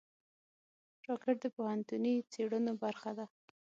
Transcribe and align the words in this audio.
راکټ 1.07 1.37
د 1.43 1.45
پوهنتوني 1.55 2.13
څېړنو 2.31 2.73
برخه 2.83 3.11
ده 3.17 3.25